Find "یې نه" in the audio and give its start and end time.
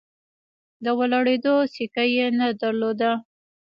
2.15-2.47